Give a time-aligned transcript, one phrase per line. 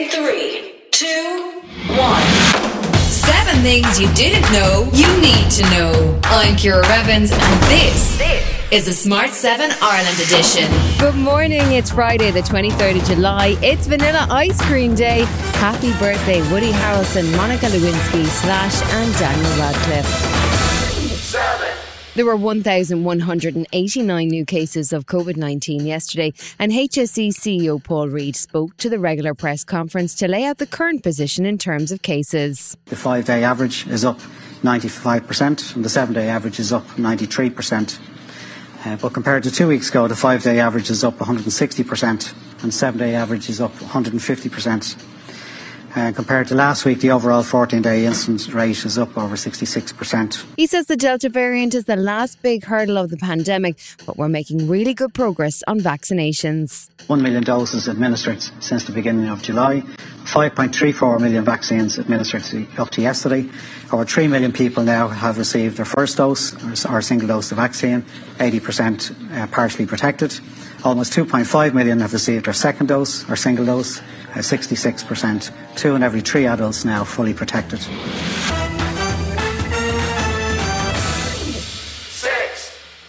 [0.00, 2.22] In three, two, one.
[3.04, 6.18] Seven things you didn't know you need to know.
[6.24, 8.18] I'm Ciara Revins, and this
[8.72, 10.72] is the Smart 7 Ireland edition.
[10.98, 11.72] Good morning.
[11.72, 13.58] It's Friday, the 23rd of July.
[13.60, 15.24] It's Vanilla Ice Cream Day.
[15.60, 20.49] Happy birthday, Woody Harrelson, Monica Lewinsky, Slash, and Daniel Radcliffe.
[22.16, 28.76] There were 1,189 new cases of COVID 19 yesterday, and HSE CEO Paul Reid spoke
[28.78, 32.76] to the regular press conference to lay out the current position in terms of cases.
[32.86, 34.18] The five day average is up
[34.62, 38.00] 95%, and the seven day average is up 93%.
[38.84, 42.74] Uh, but compared to two weeks ago, the five day average is up 160%, and
[42.74, 45.09] seven day average is up 150%.
[45.96, 50.44] Uh, compared to last week, the overall 14 day incidence rate is up over 66%.
[50.56, 53.76] He says the Delta variant is the last big hurdle of the pandemic,
[54.06, 56.90] but we're making really good progress on vaccinations.
[57.08, 59.82] 1 million doses administered since the beginning of July,
[60.26, 62.44] 5.34 million vaccines administered
[62.78, 63.48] up to yesterday.
[63.90, 68.02] Over 3 million people now have received their first dose or single dose of vaccine,
[68.38, 70.38] 80% uh, partially protected.
[70.84, 74.00] Almost 2.5 million have received their second dose or single dose,
[74.34, 75.50] 66%.
[75.76, 77.80] Two in every three adults now fully protected.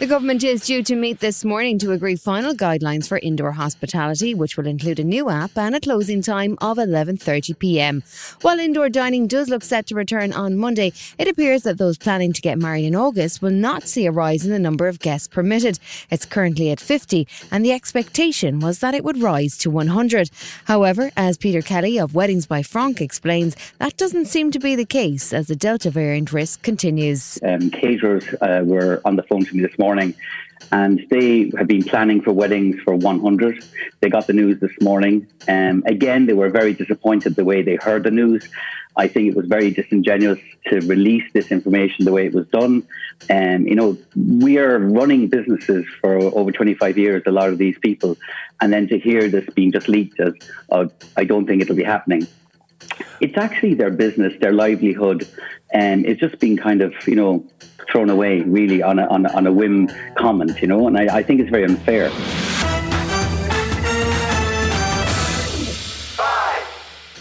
[0.00, 4.32] The government is due to meet this morning to agree final guidelines for indoor hospitality,
[4.32, 8.02] which will include a new app and a closing time of 11:30 p.m.
[8.40, 12.32] While indoor dining does look set to return on Monday, it appears that those planning
[12.32, 15.28] to get married in August will not see a rise in the number of guests
[15.28, 15.78] permitted.
[16.10, 20.30] It's currently at 50, and the expectation was that it would rise to 100.
[20.64, 24.86] However, as Peter Kelly of Weddings by Franc explains, that doesn't seem to be the
[24.86, 27.38] case as the Delta variant risk continues.
[27.42, 30.14] Um, caterers uh, were on the phone to me this morning morning.
[30.70, 33.64] And they have been planning for weddings for 100.
[34.00, 35.26] They got the news this morning.
[35.48, 38.42] Um, again, they were very disappointed the way they heard the news.
[38.94, 40.38] I think it was very disingenuous
[40.68, 42.74] to release this information the way it was done.
[43.28, 43.90] And, um, you know,
[44.46, 48.16] we are running businesses for over 25 years, a lot of these people.
[48.60, 50.34] And then to hear this being just leaked as,
[50.70, 52.28] uh, I don't think it'll be happening.
[53.20, 55.28] It's actually their business, their livelihood,
[55.72, 57.46] and it's just being kind of, you know,
[57.90, 61.18] thrown away really on a, on a, on a whim comment, you know, and I,
[61.18, 62.10] I think it's very unfair.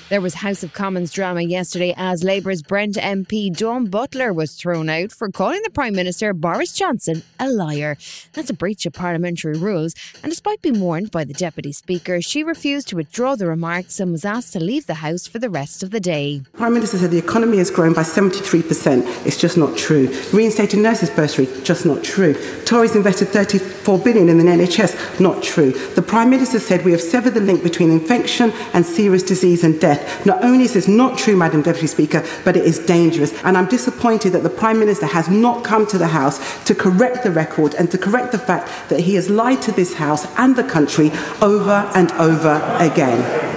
[0.09, 4.89] There was House of Commons drama yesterday as Labour's Brent MP Dawn Butler was thrown
[4.89, 7.95] out for calling the Prime Minister Boris Johnson a liar.
[8.33, 9.93] That's a breach of parliamentary rules,
[10.23, 14.11] and despite being warned by the Deputy Speaker, she refused to withdraw the remarks and
[14.11, 16.41] was asked to leave the House for the rest of the day.
[16.53, 19.27] Prime Minister said the economy has grown by 73%.
[19.27, 20.07] It's just not true.
[20.33, 22.33] Reinstated nurses bursary, just not true.
[22.65, 25.71] Tories invested 34 billion in the NHS, not true.
[25.93, 29.79] The Prime Minister said we have severed the link between infection and serious disease and
[29.79, 29.98] death.
[30.25, 33.33] Not only is this not true, Madam Deputy Speaker, but it is dangerous.
[33.43, 37.23] And I'm disappointed that the Prime Minister has not come to the House to correct
[37.23, 40.55] the record and to correct the fact that he has lied to this House and
[40.55, 41.11] the country
[41.41, 43.49] over and over again.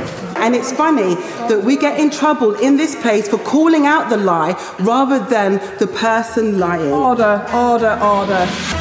[0.43, 4.17] And it's funny that we get in trouble in this place for calling out the
[4.17, 6.91] lie rather than the person lying.
[6.91, 8.72] Order, order, order.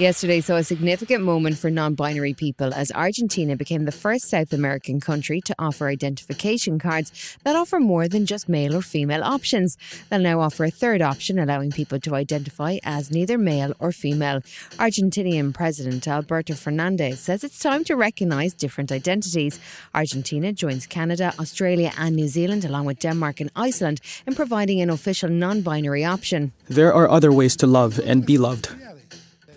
[0.00, 4.50] Yesterday saw a significant moment for non binary people as Argentina became the first South
[4.54, 9.76] American country to offer identification cards that offer more than just male or female options.
[10.08, 14.40] They'll now offer a third option, allowing people to identify as neither male or female.
[14.78, 19.60] Argentinian President Alberto Fernandez says it's time to recognise different identities.
[19.94, 24.88] Argentina joins Canada, Australia, and New Zealand, along with Denmark and Iceland, in providing an
[24.88, 26.52] official non binary option.
[26.70, 28.79] There are other ways to love and be loved.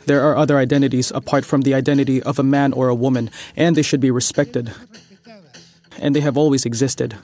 [0.06, 3.76] There are other identities apart from the identity of a man or a woman, and
[3.76, 4.74] they should be respected.
[6.00, 7.16] And they have always existed.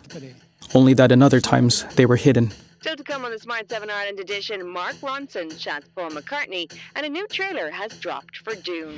[0.74, 2.52] Only that in other times they were hidden.
[2.82, 7.06] Still to come on the Smart 7 Ireland edition, Mark Ronson chats Paul McCartney, and
[7.06, 8.98] a new trailer has dropped for Dune.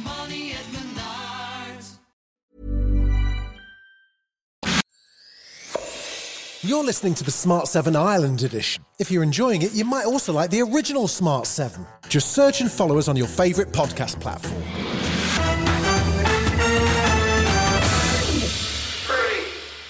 [6.63, 8.85] You're listening to the Smart 7 Ireland edition.
[8.99, 11.87] If you're enjoying it, you might also like the original Smart 7.
[12.07, 14.61] Just search and follow us on your favourite podcast platform.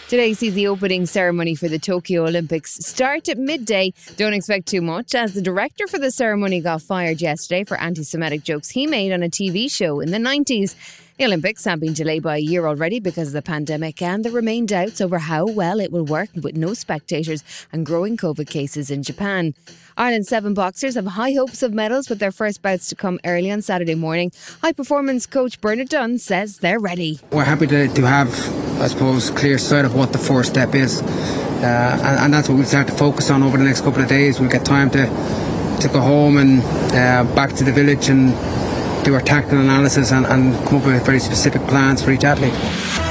[0.07, 3.93] Today sees the opening ceremony for the Tokyo Olympics start at midday.
[4.15, 8.03] Don't expect too much, as the director for the ceremony got fired yesterday for anti
[8.03, 10.75] Semitic jokes he made on a TV show in the 90s.
[11.21, 14.31] The Olympics have been delayed by a year already because of the pandemic, and there
[14.31, 18.89] remain doubts over how well it will work with no spectators and growing COVID cases
[18.89, 19.53] in Japan.
[19.95, 23.51] Ireland's seven boxers have high hopes of medals with their first bouts to come early
[23.51, 24.31] on Saturday morning.
[24.63, 27.19] High performance coach Bernard Dunne says they're ready.
[27.31, 28.29] We're happy to, to have,
[28.81, 32.55] I suppose, clear sight of what the first step is, uh, and, and that's what
[32.55, 34.39] we'll start to focus on over the next couple of days.
[34.39, 35.05] We'll get time to
[35.81, 36.61] to go home and
[36.95, 38.33] uh, back to the village and
[39.03, 43.10] do our tactical analysis and, and come up with very specific plans for each athlete.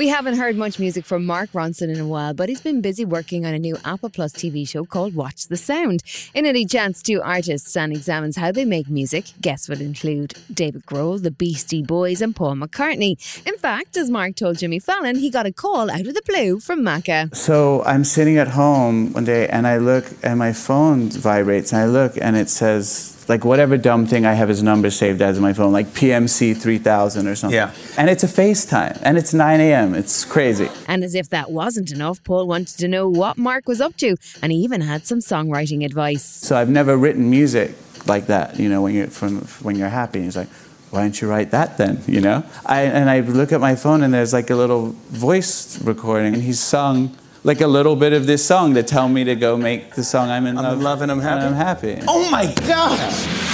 [0.00, 3.04] We haven't heard much music from Mark Ronson in a while, but he's been busy
[3.04, 6.02] working on a new Apple Plus TV show called Watch the Sound.
[6.32, 9.26] In it, he two artists and examines how they make music.
[9.42, 13.18] Guests would include David Grohl, the Beastie Boys, and Paul McCartney.
[13.46, 16.60] In fact, as Mark told Jimmy Fallon, he got a call out of the blue
[16.60, 17.36] from Macca.
[17.36, 21.82] So I'm sitting at home one day and I look and my phone vibrates and
[21.82, 25.38] I look and it says like whatever dumb thing I have his number saved as
[25.38, 27.54] my phone, like PMC 3000 or something.
[27.54, 27.72] Yeah.
[27.96, 29.94] And it's a FaceTime and it's 9 a.m.
[29.94, 30.68] It's crazy.
[30.88, 34.16] And as if that wasn't enough, Paul wanted to know what Mark was up to,
[34.42, 36.24] and he even had some songwriting advice.
[36.24, 40.22] So I've never written music like that, you know, when you're, from, when you're happy.
[40.22, 40.48] He's like,
[40.90, 42.42] why don't you write that then, you know?
[42.66, 46.42] I, and I look at my phone and there's like a little voice recording and
[46.42, 49.94] he's sung like a little bit of this song to tell me to go make
[49.94, 51.46] the song I'm in I'm love, in love and I'm happy.
[51.46, 51.98] I'm happy.
[52.06, 53.50] Oh my gosh!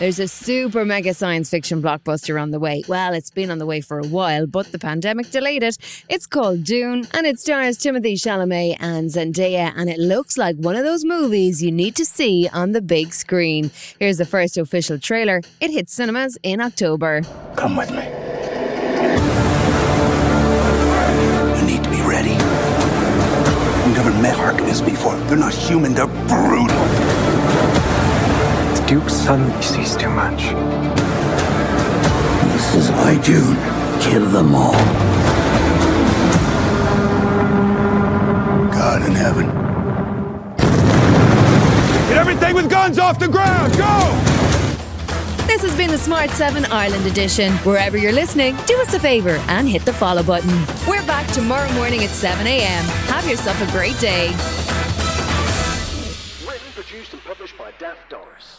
[0.00, 2.82] There's a super mega science fiction blockbuster on the way.
[2.88, 5.78] Well, it's been on the way for a while, but the pandemic delayed it.
[6.08, 10.74] It's called Dune, and it stars Timothée Chalamet and Zendaya, and it looks like one
[10.74, 13.70] of those movies you need to see on the big screen.
[13.98, 15.40] Here's the first official trailer.
[15.60, 17.22] It hits cinemas in October.
[17.56, 18.13] Come with me.
[23.94, 25.14] You've never met Harkonnens before.
[25.28, 26.66] They're not human, they're brutal.
[28.74, 30.46] The Duke's son sees too much.
[32.52, 33.54] This is I, June.
[34.02, 34.72] Kill them all.
[38.72, 39.46] God in heaven.
[42.08, 43.76] Get everything with guns off the ground!
[43.76, 44.43] Go!
[45.54, 47.52] This has been the Smart 7 Ireland edition.
[47.58, 50.50] Wherever you're listening, do us a favour and hit the follow button.
[50.84, 52.84] We're back tomorrow morning at 7 a.m.
[53.06, 54.30] Have yourself a great day.
[56.44, 58.58] Written, produced, and published by Daft Doris.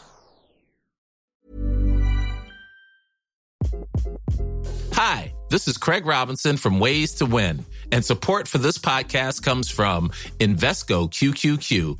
[4.93, 9.69] Hi, this is Craig Robinson from Ways to Win, and support for this podcast comes
[9.69, 11.99] from Invesco QQQ,